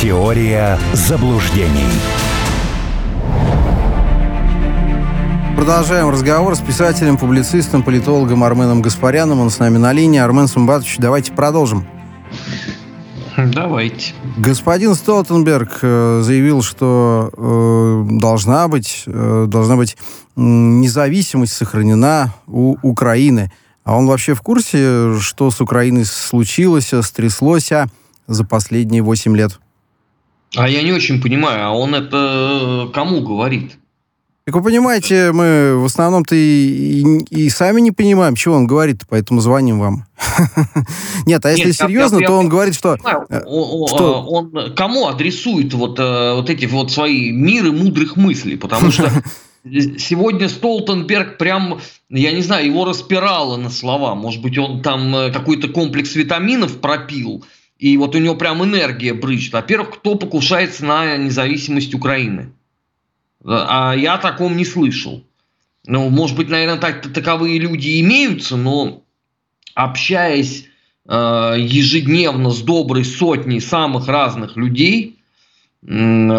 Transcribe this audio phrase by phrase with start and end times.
[0.00, 1.84] Теория заблуждений.
[5.54, 9.40] Продолжаем разговор с писателем, публицистом, политологом Арменом Гаспаряном.
[9.40, 10.18] Он с нами на линии.
[10.18, 11.86] Армен Сумбатович, давайте продолжим.
[13.36, 14.14] Давайте.
[14.38, 19.98] Господин Столтенберг э, заявил, что э, должна быть, э, должна быть
[20.34, 23.52] независимость сохранена у Украины.
[23.84, 27.88] А он вообще в курсе, что с Украиной случилось, стряслось а,
[28.26, 29.60] за последние 8 лет?
[30.56, 33.72] А я не очень понимаю, а он это э, кому говорит?
[34.46, 39.02] Так вы понимаете, мы в основном-то и, и, и сами не понимаем, чего он говорит,
[39.08, 40.06] поэтому звоним вам.
[41.26, 42.96] Нет, а если серьезно, то он говорит, что...
[42.96, 44.24] Э, он, что...
[44.24, 48.56] он кому адресует э, вот эти вот свои миры мудрых мыслей?
[48.56, 49.08] Потому что
[49.64, 54.16] сегодня Столтенберг прям, я не знаю, его распирало на слова.
[54.16, 57.44] Может быть, он там какой-то комплекс витаминов пропил,
[57.80, 59.54] и вот у него прям энергия брычет.
[59.54, 62.52] Во-первых, кто покушается на независимость Украины?
[63.42, 65.24] А я о таком не слышал.
[65.86, 69.02] Ну, может быть, наверное, так, таковые люди имеются, но
[69.74, 70.66] общаясь
[71.08, 75.16] э, ежедневно с доброй сотней самых разных людей,
[75.82, 75.86] э,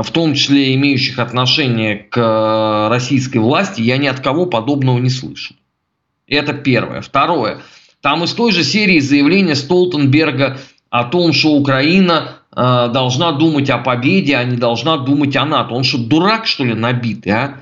[0.03, 5.09] в том числе имеющих отношение к э, российской власти, я ни от кого подобного не
[5.09, 5.55] слышал.
[6.27, 7.01] Это первое.
[7.01, 7.61] Второе.
[8.01, 10.59] Там из той же серии заявления Столтенберга
[10.91, 15.73] о том, что Украина э, должна думать о победе, а не должна думать о НАТО.
[15.73, 17.61] Он что, дурак, что ли, набитый, а?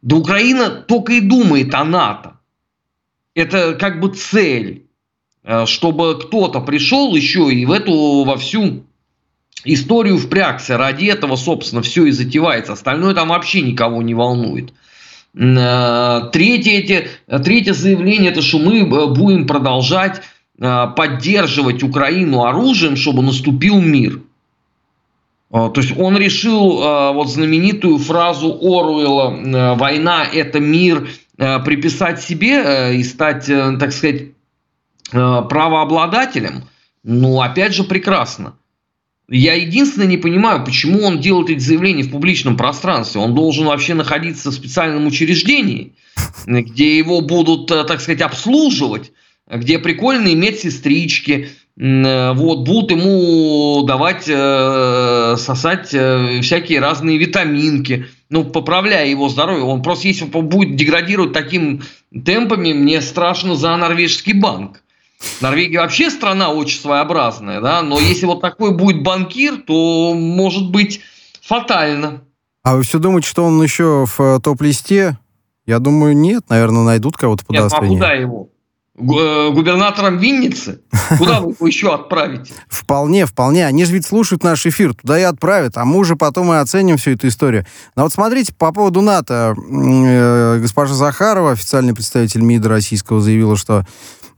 [0.00, 2.38] Да Украина только и думает о НАТО.
[3.34, 4.86] Это как бы цель,
[5.42, 8.84] э, чтобы кто-то пришел еще и в эту, во всю
[9.64, 10.78] историю впрягся.
[10.78, 12.74] Ради этого, собственно, все и затевается.
[12.74, 14.72] Остальное там вообще никого не волнует.
[15.36, 17.08] Э, третье, эти,
[17.42, 20.22] третье заявление, это что мы э, будем продолжать
[20.58, 24.20] поддерживать Украину оружием, чтобы наступил мир.
[25.50, 32.96] Э, то есть он решил э, вот знаменитую фразу Оруэлла «война– это мир» приписать себе
[32.96, 34.26] и стать, так сказать,
[35.10, 36.68] правообладателем.
[37.02, 38.54] Ну, опять же, прекрасно.
[39.28, 43.20] Я единственное не понимаю, почему он делает эти заявления в публичном пространстве.
[43.20, 45.94] Он должен вообще находиться в специальном учреждении,
[46.46, 49.10] где его будут, так сказать, обслуживать
[49.50, 58.44] где прикольные медсестрички, э, вот, будут ему давать э, сосать э, всякие разные витаминки, ну,
[58.44, 59.64] поправляя его здоровье.
[59.64, 61.82] Он просто, если он будет деградировать таким
[62.24, 64.82] темпами, мне страшно за норвежский банк.
[65.40, 71.00] Норвегия вообще страна очень своеобразная, да, но если вот такой будет банкир, то может быть
[71.40, 72.22] фатально.
[72.62, 75.18] А вы все думаете, что он еще в э, топ-листе?
[75.66, 78.48] Я думаю, нет, наверное, найдут кого-то под Нет, а куда его?
[78.96, 80.80] Э, губернатором Винницы?
[81.18, 82.54] Куда вы его еще отправите?
[82.68, 83.66] Вполне, вполне.
[83.66, 86.96] Они же ведь слушают наш эфир, туда и отправят, а мы уже потом и оценим
[86.96, 87.66] всю эту историю.
[87.96, 89.56] Но вот смотрите, по поводу НАТО.
[89.56, 93.84] Э, госпожа Захарова, официальный представитель МИДа российского, заявила, что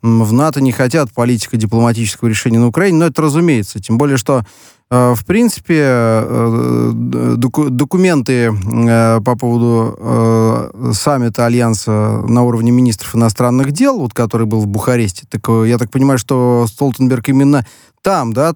[0.00, 3.80] в НАТО не хотят политико-дипломатического решения на Украине, но это разумеется.
[3.80, 4.44] Тем более, что
[4.88, 6.92] в принципе, э,
[7.36, 14.68] документы э, по поводу саммита Альянса на уровне министров иностранных дел, вот, который был в
[14.68, 17.66] Бухаресте, так я так понимаю, что Столтенберг именно
[18.06, 18.54] там, да,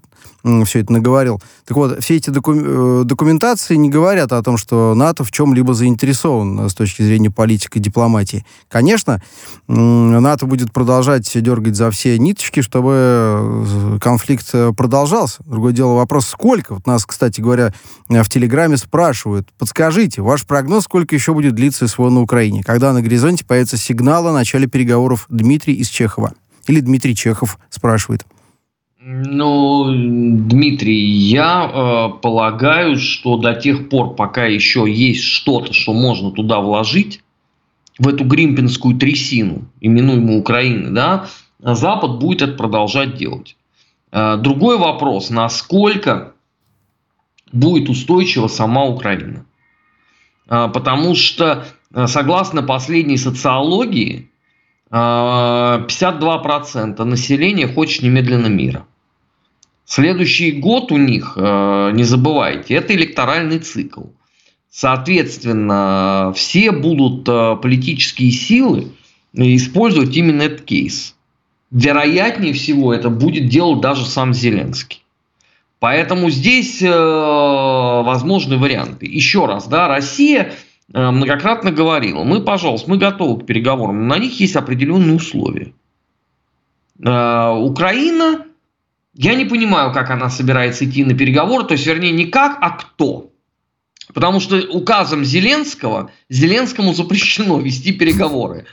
[0.65, 1.43] все это наговорил.
[1.66, 5.75] Так вот, все эти доку э, документации не говорят о том, что НАТО в чем-либо
[5.75, 8.47] заинтересован с точки зрения политики и дипломатии.
[8.69, 9.21] Конечно,
[9.66, 15.43] НАТО будет продолжать дергать за все ниточки, чтобы э, конфликт э, продолжался.
[15.44, 16.75] Другое дело вопрос, сколько?
[16.75, 17.75] Вот нас, кстати говоря,
[18.09, 22.62] в Телеграме спрашивают, подскажите, ваш прогноз, сколько еще будет длиться СВО на Украине?
[22.62, 26.34] Когда на горизонте появится сигнал о начале переговоров Дмитрий из Чехова?
[26.69, 28.25] Или Дмитрий Чехов спрашивает.
[29.03, 36.33] Ну, Дмитрий, я э, полагаю, что до тех пор, пока еще есть что-то, что можно
[36.33, 37.22] туда вложить,
[37.99, 41.28] в эту гримпинскую трясину, именуемую Украиной, да,
[41.59, 43.56] Запад будет это продолжать делать.
[44.12, 46.34] Э, другой вопрос, насколько
[47.53, 49.47] будет устойчива сама Украина.
[50.48, 51.65] Э, потому что,
[51.95, 54.27] э, согласно последней социологии,
[54.92, 58.86] 52% населения хочет немедленно мира.
[59.91, 64.03] Следующий год у них, э, не забывайте, это электоральный цикл.
[64.71, 68.92] Соответственно, все будут э, политические силы
[69.33, 71.16] использовать именно этот кейс.
[71.72, 75.03] Вероятнее всего это будет делать даже сам Зеленский.
[75.81, 79.07] Поэтому здесь э, возможны варианты.
[79.07, 80.53] Еще раз, да, Россия
[80.87, 85.72] многократно говорила, мы, пожалуйста, мы готовы к переговорам, но на них есть определенные условия.
[86.97, 88.45] Украина
[89.15, 92.71] Я не понимаю, как она собирается идти на переговоры, то есть, вернее, не как, а
[92.71, 93.33] кто.
[94.15, 98.66] Потому что указом Зеленского Зеленскому запрещено вести переговоры.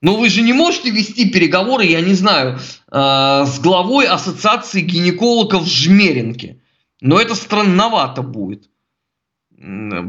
[0.00, 5.66] Но вы же не можете вести переговоры, я не знаю, э, с главой ассоциации гинекологов
[5.66, 6.60] Жмеринки.
[7.00, 8.68] Но это странновато будет.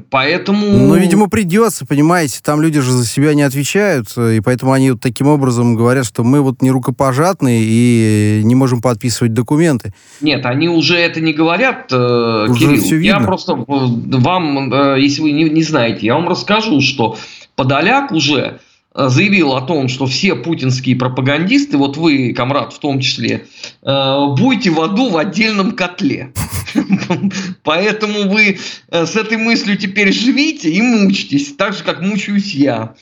[0.09, 0.65] Поэтому...
[0.65, 5.01] Ну, видимо, придется, понимаете, там люди же за себя не отвечают, и поэтому они вот
[5.01, 9.93] таким образом говорят, что мы вот не рукопожатные и не можем подписывать документы.
[10.21, 12.81] Нет, они уже это не говорят, э, уже Кирилл.
[12.81, 13.19] Все видно.
[13.19, 17.17] Я просто э, вам, э, если вы не, не знаете, я вам расскажу, что
[17.55, 18.59] Подоляк уже
[18.93, 23.47] заявил о том, что все путинские пропагандисты, вот вы, комрад, в том числе,
[23.81, 26.31] будете в аду в отдельном котле.
[27.63, 28.57] Поэтому вы
[28.89, 32.95] э, с этой мыслью теперь живите и мучитесь, так же, как мучаюсь я.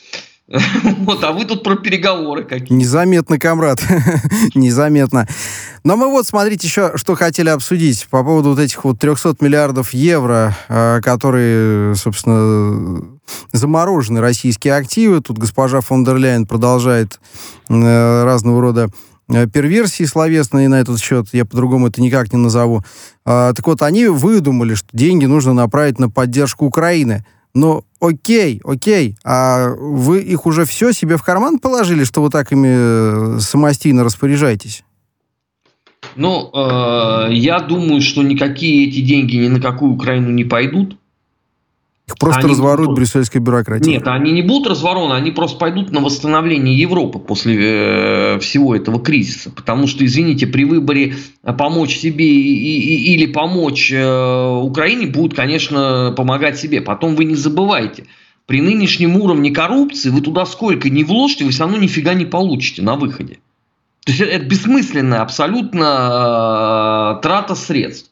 [0.97, 2.77] Вот, а вы тут про переговоры какие.
[2.77, 3.81] Незаметно, комрад.
[4.55, 5.25] Незаметно.
[5.85, 9.93] Но мы вот, смотрите, еще что хотели обсудить по поводу вот этих вот 300 миллиардов
[9.93, 13.01] евро, э, которые, собственно,
[13.51, 15.22] заморожены российские активы.
[15.22, 17.19] Тут госпожа фон дер Ляйен продолжает
[17.69, 18.89] э, разного рода
[19.33, 22.81] Э, перверсии словесные на этот счет, я по-другому это никак не назову.
[23.25, 27.25] А, так вот, они выдумали, что деньги нужно направить на поддержку Украины.
[27.54, 32.51] Но окей, окей, а вы их уже все себе в карман положили, что вы так
[32.51, 34.84] ими э, самостийно распоряжаетесь?
[36.16, 40.98] Ну, э, я думаю, что никакие эти деньги ни на какую Украину не пойдут.
[42.19, 43.00] Просто они разворуют будут...
[43.00, 43.96] брюссельской бюрократией.
[43.96, 49.00] Нет, они не будут развороны, они просто пойдут на восстановление Европы после э, всего этого
[49.00, 49.52] кризиса.
[49.52, 55.36] Потому что, извините, при выборе э, помочь себе и, и, или помочь э, Украине будут,
[55.36, 56.81] конечно, помогать себе.
[56.81, 58.06] Потом вы не забывайте,
[58.46, 62.81] при нынешнем уровне коррупции вы туда сколько не вложите, вы все равно нифига не получите
[62.81, 63.40] на выходе.
[64.06, 68.11] То есть это бессмысленная абсолютно э, трата средств.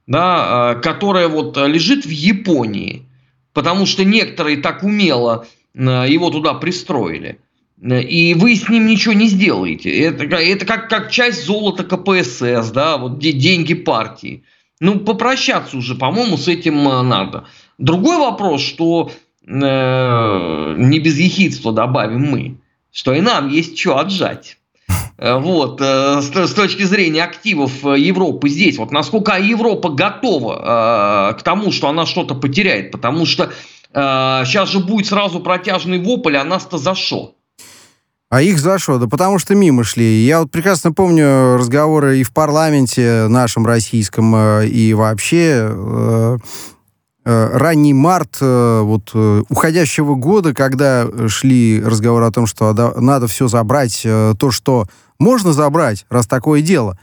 [0.08, 3.06] да, э, которая вот лежит в Японии,
[3.52, 7.38] потому что некоторые так умело э, его туда пристроили.
[7.80, 9.96] И вы с ним ничего не сделаете.
[10.00, 14.42] Это, это как, как часть золота КПСС, да, вот деньги партии.
[14.80, 17.46] Ну, попрощаться уже, по-моему, с этим э, надо.
[17.76, 19.12] Другой вопрос, что
[19.46, 22.56] э, не без ехидства добавим мы,
[22.92, 24.57] что и нам есть что отжать.
[25.18, 31.42] Э, вот, э, с точки зрения активов э, Европы здесь, вот насколько Европа готова к
[31.42, 33.50] тому, что она что-то потеряет, потому что
[33.90, 37.34] сейчас же будет сразу протяжный вопль, а нас-то за что?
[38.28, 38.98] А их за что?
[38.98, 40.24] Да потому что мимо шли.
[40.26, 46.38] Я вот прекрасно помню разговоры и в парламенте нашем российском, и вообще
[47.28, 49.14] ранний март вот
[49.48, 54.86] уходящего года, когда шли разговоры о том, что надо все забрать, то, что
[55.18, 56.98] можно забрать, раз такое дело.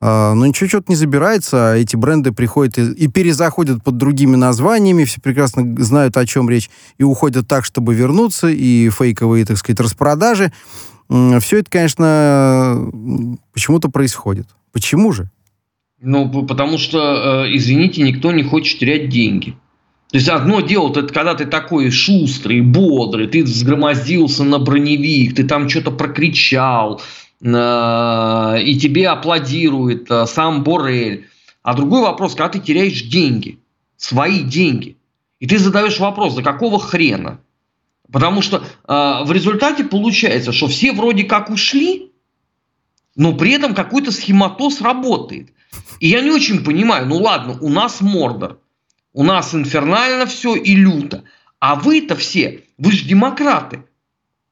[0.00, 4.36] А, но ничего что-то не забирается, а эти бренды приходят и, и перезаходят под другими
[4.36, 9.56] названиями, все прекрасно знают, о чем речь, и уходят так, чтобы вернуться, и фейковые, так
[9.58, 10.52] сказать, распродажи.
[11.08, 12.90] Все это, конечно,
[13.52, 14.46] почему-то происходит.
[14.72, 15.30] Почему же?
[16.00, 19.56] Ну, потому что, э, извините, никто не хочет терять деньги.
[20.10, 25.44] То есть одно дело, это когда ты такой шустрый, бодрый, ты взгромоздился на броневик, ты
[25.44, 27.02] там что-то прокричал,
[27.40, 31.28] Э, и тебе аплодирует э, сам Борель.
[31.62, 33.58] А другой вопрос, когда ты теряешь деньги,
[33.96, 34.96] свои деньги,
[35.38, 37.40] и ты задаешь вопрос, за какого хрена?
[38.10, 38.62] Потому что э,
[39.24, 42.10] в результате получается, что все вроде как ушли,
[43.14, 45.52] но при этом какой-то схематоз работает.
[46.00, 48.58] И я не очень понимаю, ну ладно, у нас Мордор,
[49.18, 51.24] у нас инфернально все и люто,
[51.58, 53.82] а вы-то все, вы же демократы,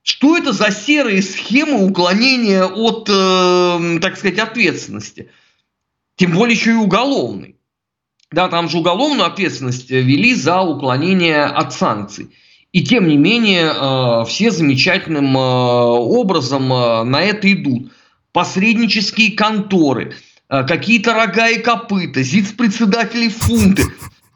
[0.02, 5.30] что это за серые схемы уклонения от, э, так сказать, ответственности?
[6.16, 7.54] Тем более еще и уголовной.
[8.32, 12.34] Да, там же уголовную ответственность вели за уклонение от санкций.
[12.72, 17.92] И тем не менее, э, все замечательным э, образом э, на это идут.
[18.32, 20.16] Посреднические конторы,
[20.48, 23.84] э, какие-то рога и копыта, ЗИЦ-председатели фунты.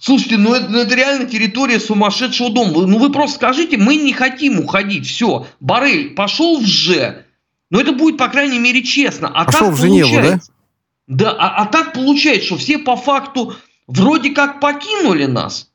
[0.00, 2.87] Слушайте, ну это, ну это реально территория сумасшедшего дома.
[2.87, 5.47] Ну вы просто скажите, мы не хотим уходить, все.
[5.61, 7.25] Барель пошел в Ж.
[7.69, 9.28] Но это будет, по крайней мере, честно.
[9.28, 10.40] А пошел так в Женеву, да?
[11.07, 13.54] Да, а, а так получается, что все по факту
[13.87, 15.71] вроде как покинули нас.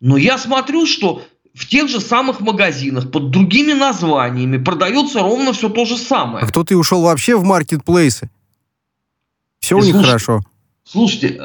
[0.00, 5.68] Но я смотрю, что в тех же самых магазинах под другими названиями продается ровно все
[5.68, 6.44] то же самое.
[6.44, 8.30] А кто-то и ушел вообще в маркетплейсы.
[9.60, 10.40] Все и у них хорошо.
[10.84, 11.38] Слушайте,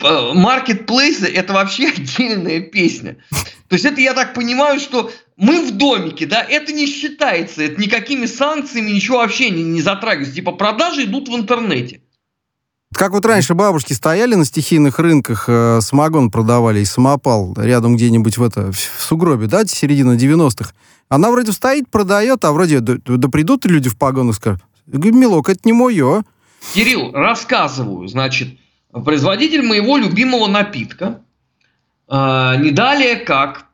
[0.00, 3.16] маркетплейсы это вообще отдельная песня.
[3.68, 7.80] То есть это я так понимаю, что мы в домике, да, это не считается, это
[7.80, 10.34] никакими санкциями ничего вообще не, не затрагивается.
[10.34, 12.00] Типа продажи идут в интернете.
[12.94, 18.38] Как вот раньше бабушки стояли на стихийных рынках, э, самогон продавали и самопал рядом где-нибудь
[18.38, 20.72] в, это, в сугробе, да, середина 90-х.
[21.08, 25.48] Она вроде стоит, продает, а вроде, да, да придут люди в погонах и скажут, милок,
[25.48, 26.24] это не мое.
[26.72, 28.56] Кирилл, рассказываю, значит,
[29.04, 31.20] производитель моего любимого напитка
[32.08, 33.66] э, не далее как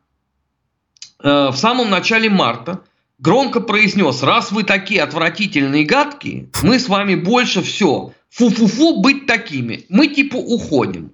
[1.23, 2.83] э, в самом начале марта
[3.19, 9.87] громко произнес, раз вы такие отвратительные гадкие, мы с вами больше все, фу-фу-фу, быть такими,
[9.89, 11.13] мы типа уходим.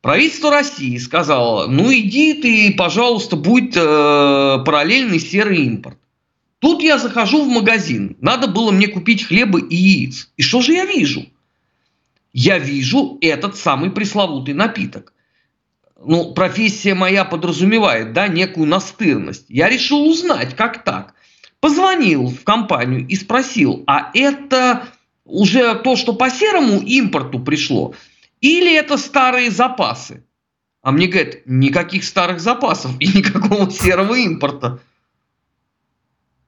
[0.00, 5.98] Правительство России сказало, ну иди ты, пожалуйста, будет э, параллельный серый импорт.
[6.58, 10.30] Тут я захожу в магазин, надо было мне купить хлеба и яиц.
[10.38, 11.26] И что же я вижу?
[12.32, 15.12] Я вижу этот самый пресловутый напиток.
[16.02, 19.46] Ну, профессия моя подразумевает, да, некую настырность.
[19.48, 21.14] Я решил узнать, как так.
[21.60, 24.88] Позвонил в компанию и спросил, а это
[25.24, 27.94] уже то, что по серому импорту пришло,
[28.40, 30.24] или это старые запасы?
[30.82, 34.80] А мне говорят, никаких старых запасов и никакого серого импорта.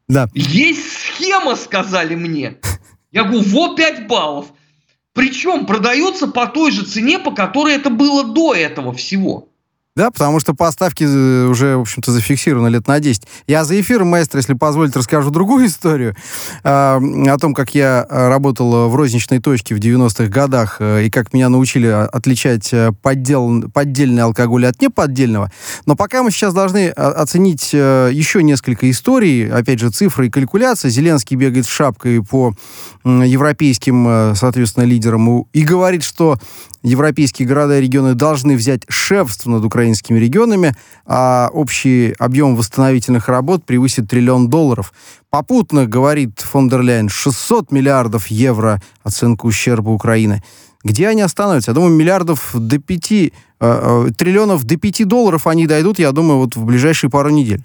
[0.08, 0.28] Да.
[0.32, 2.58] Есть схема, сказали мне.
[3.10, 4.46] Я говорю, вот 5 баллов.
[5.14, 9.51] Причем продается по той же цене, по которой это было до этого всего.
[9.94, 13.24] Да, потому что поставки э, уже, в общем-то, зафиксированы лет на 10.
[13.46, 16.16] Я за эфиром, маэстро, если позволите, расскажу другую историю
[16.64, 21.10] э, о том, как я э, работал в розничной точке в 90-х годах э, и
[21.10, 25.52] как меня научили отличать э, поддел, поддельный алкоголь от неподдельного.
[25.84, 30.88] Но пока мы сейчас должны оценить э, еще несколько историй, опять же, цифры и калькуляции.
[30.88, 32.54] Зеленский бегает с шапкой по
[33.04, 36.38] э, европейским, соответственно, лидерам и говорит, что
[36.82, 40.74] европейские города и регионы должны взять шефство над украинскими регионами,
[41.06, 44.92] а общий объем восстановительных работ превысит триллион долларов.
[45.30, 50.42] Попутно, говорит фон дер Ляйен, 600 миллиардов евро оценка ущерба Украины.
[50.84, 51.70] Где они остановятся?
[51.70, 56.38] Я думаю, миллиардов до 5, э, э, триллионов до 5 долларов они дойдут, я думаю,
[56.38, 57.62] вот в ближайшие пару недель.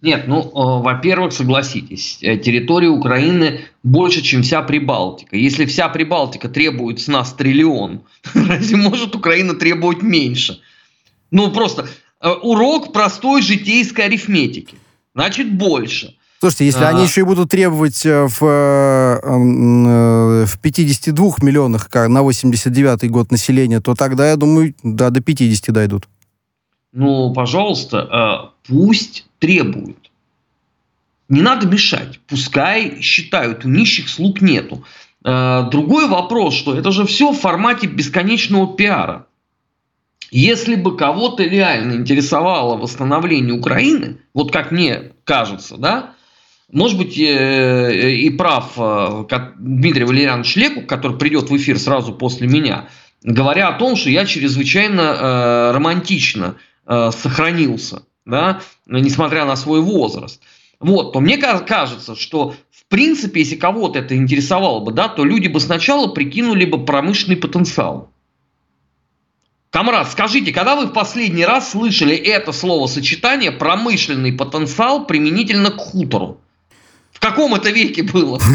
[0.00, 5.36] Нет, ну, э, во-первых, согласитесь, э, территория Украины больше, чем вся Прибалтика.
[5.36, 8.02] Если вся Прибалтика требует с нас триллион,
[8.34, 10.60] разве может Украина требовать меньше?
[11.32, 11.88] Ну, просто
[12.20, 14.76] э, урок простой житейской арифметики.
[15.16, 16.14] Значит, больше.
[16.38, 16.90] Слушайте, если а...
[16.90, 18.38] они еще и будут требовать в,
[20.46, 26.06] в 52 миллионах на 89 год населения, то тогда, я думаю, да, до 50 дойдут.
[26.98, 30.10] Ну, пожалуйста, пусть требуют.
[31.28, 34.84] Не надо мешать, пускай считают, у нищих слуг нету.
[35.24, 39.26] Э, другой вопрос, что это же все в формате бесконечного пиара.
[40.32, 46.14] Если бы кого-то реально интересовало восстановление Украины, вот как мне кажется, да,
[46.72, 49.24] может быть, э, и прав э,
[49.56, 52.88] Дмитрий Валерьянович Леку, который придет в эфир сразу после меня,
[53.22, 56.56] говоря о том, что я чрезвычайно романтично
[56.88, 60.40] сохранился да, несмотря на свой возраст.
[60.78, 65.48] Вот, то мне кажется, что в принципе, если кого-то это интересовало бы, да, то люди
[65.48, 68.10] бы сначала прикинули бы промышленный потенциал.
[69.70, 76.40] Камрад, скажите, когда вы в последний раз слышали это словосочетание «промышленный потенциал» применительно к хутору?
[77.18, 78.40] В каком это веке было?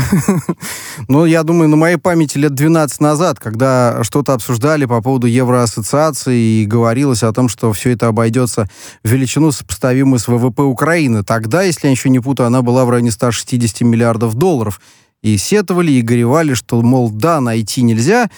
[1.10, 6.62] Ну, я думаю, на моей памяти лет 12 назад, когда что-то обсуждали по поводу евроассоциации
[6.62, 8.70] и говорилось о том, что все это обойдется
[9.04, 11.24] в величину, сопоставимую с ВВП Украины.
[11.24, 14.80] Тогда, если я еще не путаю, она была в районе 160 миллиардов долларов.
[15.22, 18.30] И сетовали, и горевали, что, мол, да, найти нельзя,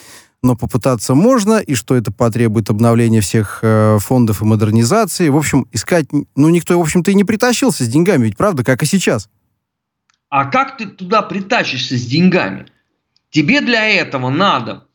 [0.42, 5.30] но попытаться можно, и что это потребует обновления всех э, фондов и модернизации.
[5.30, 8.82] В общем, искать, ну, никто, в общем-то, и не притащился с деньгами, ведь правда, как
[8.82, 9.30] и сейчас.
[10.36, 12.66] А как ты туда притащишься с деньгами?
[13.30, 14.86] Тебе для этого надо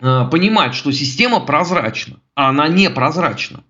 [0.00, 3.64] э, понимать, что система прозрачна, а она не прозрачна.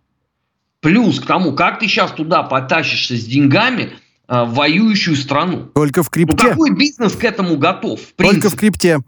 [0.78, 3.94] Плюс к тому, как ты сейчас туда потащишься с деньгами
[4.28, 5.72] э, в воюющую страну.
[5.74, 6.36] Только в крипте.
[6.40, 8.00] Ну какой бизнес к этому готов?
[8.00, 9.00] В Только в крипте.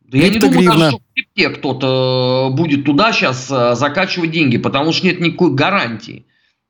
[0.00, 4.56] Да я не думаю, даже, что в крипте кто-то будет туда сейчас э, закачивать деньги,
[4.56, 6.24] потому что нет никакой гарантии.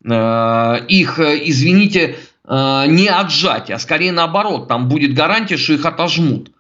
[0.05, 5.85] Э, их, э, извините, Э, не отжать, а скорее наоборот, там будет гарантия, что их
[5.87, 6.51] отожмут.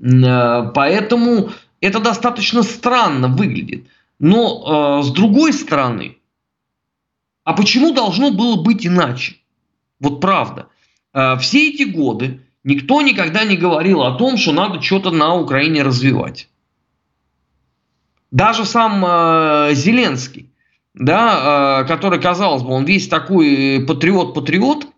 [0.00, 3.86] Э, поэтому это достаточно странно выглядит.
[4.18, 6.18] Но с другой стороны,
[7.44, 9.36] а почему должно было быть иначе?
[10.00, 10.66] Вот правда.
[11.38, 16.48] Все эти годы никто никогда не говорил о том, что надо что-то на Украине развивать.
[18.32, 19.02] Даже сам
[19.72, 20.50] Зеленский
[20.98, 24.88] да, э, который, казалось бы, он весь такой патриот-патриот,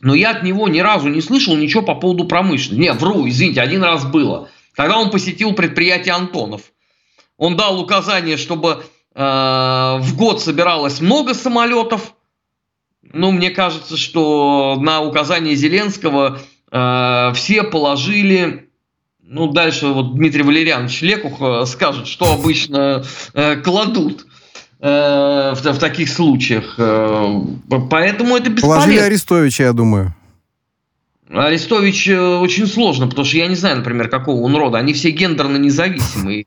[0.00, 2.80] но я от него ни разу не слышал ничего по поводу промышленности.
[2.80, 4.48] Не, вру, извините, один раз было.
[4.74, 6.62] Когда он посетил предприятие Антонов.
[7.38, 8.84] Он дал указание, чтобы
[9.14, 12.14] э, в год собиралось много самолетов.
[13.02, 18.66] Ну, мне кажется, что на указание Зеленского э, все положили
[19.28, 24.26] ну, дальше вот Дмитрий Валерьянович Лекух э, скажет, что обычно э, кладут.
[24.78, 26.74] Э, в, в таких случаях.
[26.78, 27.40] Э,
[27.90, 28.82] поэтому это бесполезно.
[28.82, 30.14] Положили Арестовича, я думаю.
[31.30, 34.78] Арестович э, очень сложно, потому что я не знаю, например, какого он рода.
[34.78, 36.46] Они все гендерно независимые.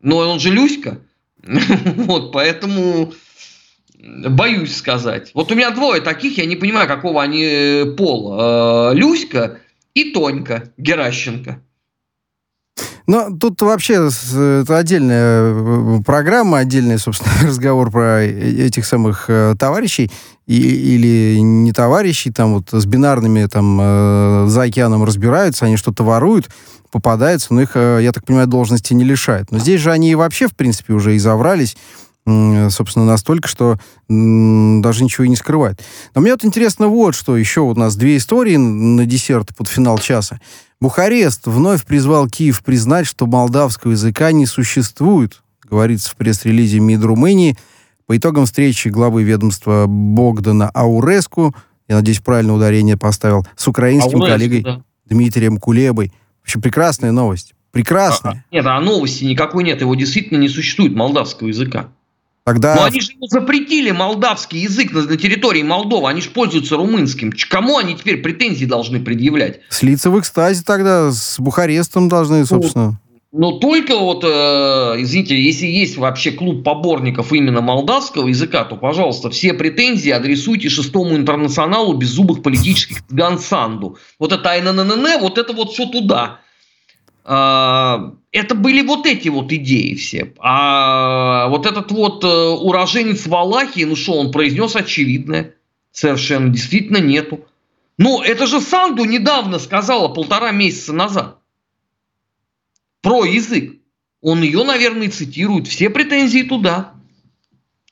[0.00, 0.98] Но он же Люська.
[1.96, 3.12] Вот, поэтому
[3.98, 5.30] боюсь сказать.
[5.34, 8.92] Вот у меня двое таких, я не понимаю, какого они пола.
[8.94, 9.60] Люська
[9.94, 11.60] и Тонька Геращенко.
[13.08, 19.54] Но тут вообще это отдельная э, программа, отдельный, собственно, разговор про э, этих самых э,
[19.58, 20.10] товарищей
[20.46, 26.04] и, или не товарищей, там вот с бинарными там э, за океаном разбираются, они что-то
[26.04, 26.50] воруют,
[26.90, 29.50] попадаются, но их, я так понимаю, должности не лишают.
[29.52, 31.78] Но здесь же они вообще, в принципе, уже и заврались,
[32.70, 35.80] собственно, настолько, что даже ничего и не скрывают.
[36.14, 39.98] Но мне вот интересно вот, что еще у нас две истории на десерт под финал
[39.98, 40.40] часа.
[40.80, 47.56] Бухарест вновь призвал Киев признать, что молдавского языка не существует, говорится в пресс-релизе МИД Румынии.
[48.06, 51.54] По итогам встречи главы ведомства Богдана Ауреску,
[51.88, 54.82] я надеюсь, правильное ударение поставил, с украинским Ауреску, коллегой да.
[55.06, 56.12] Дмитрием Кулебой.
[56.40, 57.54] Вообще прекрасная новость.
[57.70, 58.44] Прекрасная.
[58.50, 59.80] А, нет, а новости никакой нет.
[59.80, 61.88] Его действительно не существует, молдавского языка.
[62.48, 62.76] Тогда...
[62.76, 67.30] Но они же запретили молдавский язык на, на территории Молдовы, они же пользуются румынским.
[67.50, 69.60] Кому они теперь претензии должны предъявлять?
[69.68, 72.98] Слиться в экстазе тогда, с Бухарестом должны, ну, собственно.
[73.32, 74.28] Ну, но только вот, э,
[74.96, 81.16] извините, если есть вообще клуб поборников именно молдавского языка, то, пожалуйста, все претензии адресуйте шестому
[81.16, 83.98] интернационалу беззубых политических Гансанду.
[84.18, 86.40] Вот это АННН, вот это вот все туда.
[87.26, 90.34] А, это были вот эти вот идеи все.
[90.38, 95.54] А вот этот вот э, уроженец Валахии, ну что, он произнес очевидное.
[95.92, 97.46] Совершенно действительно нету.
[97.96, 101.38] Ну, это же Санду недавно сказала, полтора месяца назад.
[103.02, 103.74] Про язык.
[104.20, 105.66] Он ее, наверное, цитирует.
[105.66, 106.92] Все претензии туда.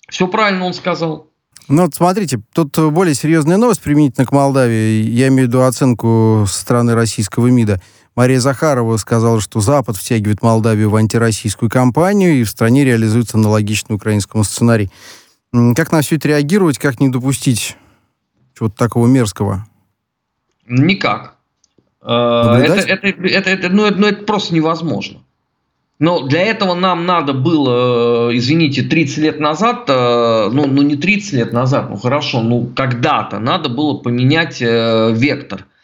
[0.09, 1.31] Все правильно он сказал.
[1.69, 5.03] Ну, вот смотрите, тут более серьезная новость применительно к Молдавии.
[5.03, 7.83] Я имею в виду оценку со стороны российского МИДа.
[8.17, 13.95] Мария Захарова сказала, что Запад втягивает Молдавию в антироссийскую кампанию, и в стране реализуется аналогичный
[13.97, 14.91] украинскому сценарий.
[15.53, 17.77] Как на все это реагировать, как не допустить
[18.57, 19.67] чего-то такого мерзкого?
[20.67, 21.35] Никак.
[22.01, 25.19] Э, это, это, это, это, ну, это, ну, это просто невозможно.
[25.99, 30.97] Но для этого нам надо было, э, извините, 30 лет назад, э, ну, ну не
[30.97, 35.67] 30 лет назад, ну хорошо, ну когда-то надо было поменять вектор–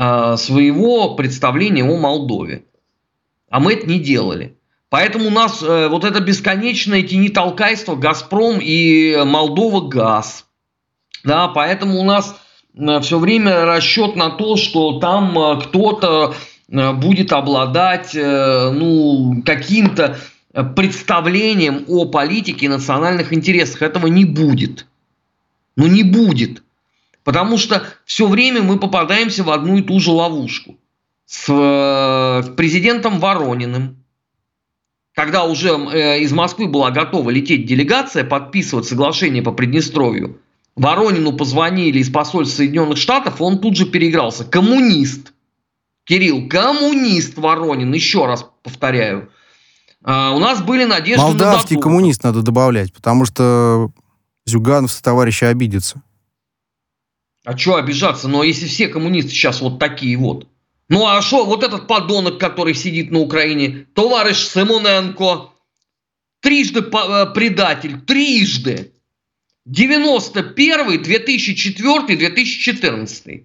[0.00, 2.64] своего представления о Молдове.
[3.50, 4.56] А мы это не делали.
[4.88, 10.46] Поэтому у нас э, вот это бесконечное тени-толкайство «Газпром» и «Молдова газ».
[11.22, 12.34] Да, поэтому у нас
[12.74, 16.34] э, все время расчет на то, что там кто-то
[16.68, 20.18] будет обладать ну, каким-то
[20.76, 23.82] представлением о политике и национальных интересах.
[23.82, 24.86] Этого не будет.
[25.74, 26.62] Ну не будет.
[27.24, 30.76] Потому что все время мы попадаемся в одну и ту же ловушку.
[31.26, 34.02] С э, президентом Ворониным,
[35.14, 40.40] когда уже э, из Москвы была готова лететь делегация, подписывать соглашение по Приднестровью,
[40.76, 44.44] Воронину позвонили из посольства Соединенных Штатов, он тут же переигрался.
[44.44, 45.32] Коммунист.
[46.04, 49.30] Кирилл, коммунист Воронин, еще раз повторяю.
[50.02, 53.90] А, у нас были надежды Молдавский на коммунист надо добавлять, потому что
[54.46, 56.02] Зюганов со товарища обидится.
[57.50, 58.28] А что обижаться?
[58.28, 60.46] Но если все коммунисты сейчас вот такие вот.
[60.88, 65.50] Ну а что, вот этот подонок, который сидит на Украине, товарищ Симоненко,
[66.38, 68.92] трижды э, предатель, трижды.
[69.64, 73.44] 91 2004 2014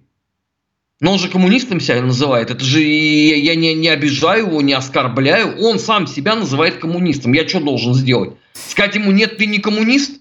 [1.00, 2.52] но он же коммунистом себя называет.
[2.52, 5.58] Это же я, я не, не обижаю его, не оскорбляю.
[5.58, 7.32] Он сам себя называет коммунистом.
[7.32, 8.36] Я что должен сделать?
[8.52, 10.20] Сказать ему, нет, ты не коммунист?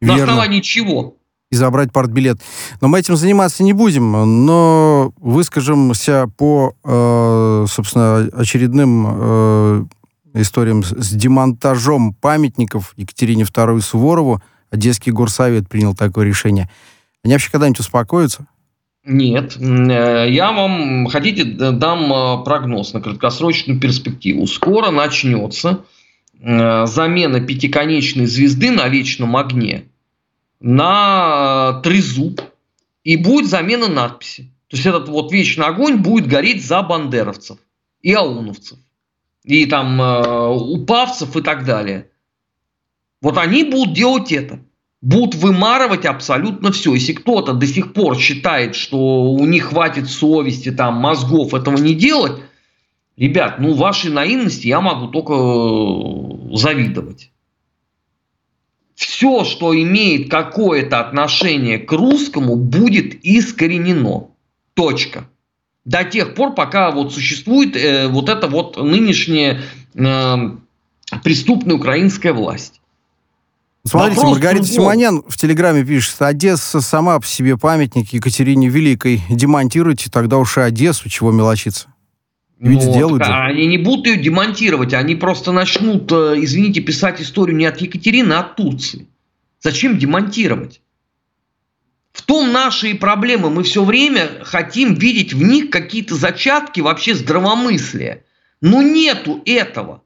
[0.00, 0.16] Верно.
[0.16, 1.15] На основании чего?
[1.50, 2.40] И забрать партбилет.
[2.80, 4.12] Но мы этим заниматься не будем,
[4.44, 9.84] но выскажемся по, э, собственно, очередным э,
[10.34, 14.42] историям с демонтажом памятников Екатерине II Суворову.
[14.70, 16.68] Одесский горсовет принял такое решение.
[17.22, 18.46] Они вообще когда-нибудь успокоятся?
[19.04, 19.56] Нет.
[19.56, 24.48] Э, я вам, хотите, дам э, прогноз на краткосрочную перспективу.
[24.48, 25.84] Скоро начнется
[26.40, 29.84] э, замена пятиконечной звезды на вечном огне
[30.60, 32.40] на трезуб,
[33.04, 34.52] и будет замена надписи.
[34.68, 37.58] То есть этот вот вечный огонь будет гореть за бандеровцев
[38.02, 38.78] и ауновцев,
[39.44, 42.10] и там упавцев и так далее.
[43.22, 44.60] Вот они будут делать это
[45.06, 46.94] будут вымарывать абсолютно все.
[46.94, 48.98] Если кто-то до сих пор считает, что
[49.32, 52.42] у них хватит совести, там, мозгов этого не делать,
[53.16, 57.30] ребят, ну, вашей наивности я могу только э, завидовать.
[58.96, 64.28] Все, что имеет какое-то отношение к русскому, будет искоренено.
[64.74, 65.28] Точка.
[65.84, 69.62] До тех пор, пока вот существует э, вот эта вот нынешняя
[69.94, 70.36] э,
[71.22, 72.80] преступная украинская власть.
[73.84, 74.92] Смотрите, Вопрос Маргарита другого.
[74.92, 79.22] Симонян в Телеграме пишет, Одесса сама по себе памятник Екатерине Великой.
[79.28, 81.88] Демонтируйте тогда уж и Одессу, чего мелочиться.
[82.58, 83.32] Ведь ну, сделают же.
[83.32, 88.32] Они не будут ее демонтировать, они просто начнут, э, извините, писать историю не от Екатерины,
[88.32, 89.06] а от Турции.
[89.60, 90.80] Зачем демонтировать?
[92.12, 93.50] В том наши и проблемы.
[93.50, 98.24] Мы все время хотим видеть в них какие-то зачатки вообще здравомыслия.
[98.62, 100.02] Но нету этого.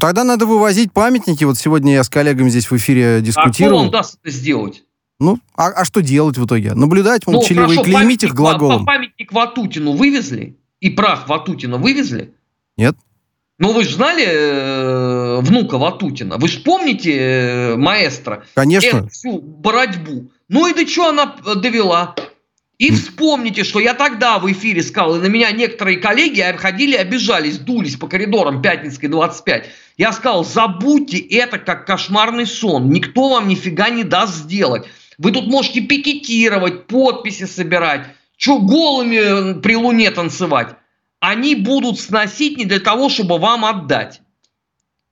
[0.00, 1.42] Тогда надо вывозить памятники.
[1.42, 3.80] Вот сегодня я с коллегами здесь в эфире дискутировал.
[3.80, 4.84] А кто даст это сделать?
[5.18, 6.74] Ну, а, а что делать в итоге?
[6.74, 8.86] Наблюдать молчаливо ну, хорошо, и клеймить их глаголом?
[8.86, 10.56] Памятник Ватутину вывезли?
[10.80, 12.34] И прах Ватутина вывезли?
[12.76, 12.96] Нет.
[13.58, 16.36] Ну, вы же знали э, внука Ватутина?
[16.38, 18.44] Вы же помните э, маэстро?
[18.54, 18.98] Конечно.
[18.98, 20.30] Эту всю борьбу.
[20.48, 22.14] Ну и до чего она довела?
[22.78, 27.58] И вспомните, что я тогда в эфире сказал, и на меня некоторые коллеги ходили, обижались,
[27.58, 29.68] дулись по коридорам Пятницкой 25.
[29.96, 32.90] Я сказал, забудьте это как кошмарный сон.
[32.90, 34.86] Никто вам нифига не даст сделать.
[35.18, 38.06] Вы тут можете пикетировать, подписи собирать,
[38.38, 40.76] что голыми при луне танцевать.
[41.20, 44.22] Они будут сносить не для того, чтобы вам отдать.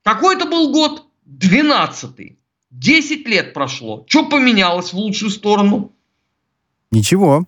[0.02, 1.04] Какой это был год?
[1.28, 2.38] 12-й.
[2.70, 4.04] 10 лет прошло.
[4.08, 5.92] Что поменялось в лучшую сторону?
[6.92, 7.44] Ничего.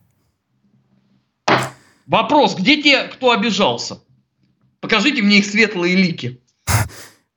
[2.07, 4.03] Вопрос, где те, кто обижался?
[4.81, 6.41] Покажите мне их светлые лики.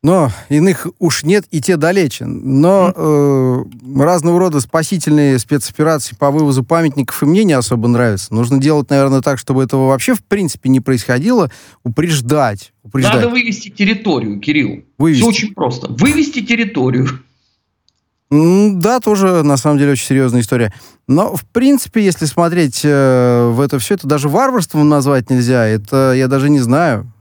[0.03, 2.25] Но иных уж нет, и те далече.
[2.25, 3.63] Но э,
[3.99, 8.33] разного рода спасительные спецоперации по вывозу памятников и мне не особо нравятся.
[8.33, 11.51] Нужно делать, наверное, так, чтобы этого вообще в принципе не происходило.
[11.83, 12.73] Упреждать.
[12.83, 13.15] упреждать.
[13.15, 14.83] Надо вывести территорию, Кирилл.
[14.97, 15.21] Вывести.
[15.21, 15.91] Все очень просто.
[15.91, 17.07] Вывести территорию.
[18.31, 20.73] Да, тоже, на самом деле, очень серьезная история.
[21.07, 25.67] Но, в принципе, если смотреть э, в это все, это даже варварством назвать нельзя.
[25.67, 27.11] Это я даже не знаю.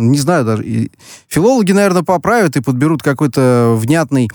[0.00, 0.64] Не знаю даже.
[0.64, 0.90] И
[1.28, 4.28] филологи, наверное, поправят и подберут какой-то внятный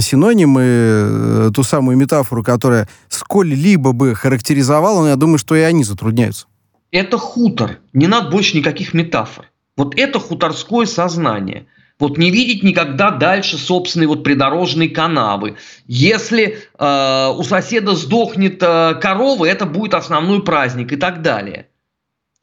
[0.00, 5.60] синоним и э, ту самую метафору, которая сколь-либо бы характеризовала, но я думаю, что и
[5.60, 6.46] они затрудняются.
[6.90, 7.78] Это хутор.
[7.92, 9.50] Не надо больше никаких метафор.
[9.76, 11.66] Вот это хуторское сознание–
[11.98, 15.56] вот не видеть никогда дальше собственной вот придорожной канавы.
[15.86, 21.68] Если э, у соседа сдохнет э, корова, это будет основной праздник и так далее.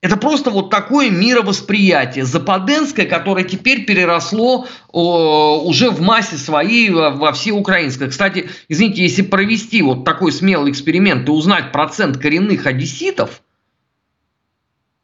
[0.04, 7.12] Это просто вот такое мировосприятие западенское, которое теперь переросло о, уже в массе своей во,
[7.12, 8.10] во всеукраинское.
[8.10, 13.42] Кстати, извините, если провести вот такой смелый эксперимент и узнать процент коренных одесситов,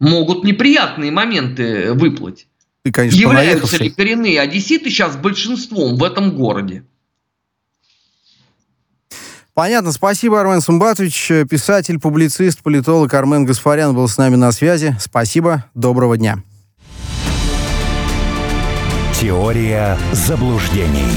[0.01, 2.47] могут неприятные моменты выплыть
[2.83, 6.83] ты, конечно, Являются ли коренные одесситы сейчас большинством в этом городе?
[9.59, 9.91] Понятно.
[9.91, 11.33] Спасибо, Армен Сумбатович.
[11.49, 14.95] Писатель, публицист, политолог Армен Гаспарян был с нами на связи.
[15.01, 15.65] Спасибо.
[15.73, 16.41] Доброго дня.
[19.19, 21.11] Теория заблуждений.